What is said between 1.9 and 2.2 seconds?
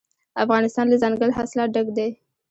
دی.